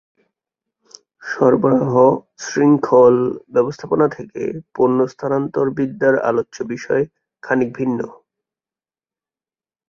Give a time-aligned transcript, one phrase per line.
[1.23, 1.93] সরবরাহ
[2.45, 3.15] শৃঙ্খল
[3.53, 4.41] ব্যবস্থাপনা থেকে
[4.75, 7.03] পণ্য স্থানান্তর বিদ্যার আলোচ্য বিষয়
[7.43, 7.99] খানিক ভিন্ন।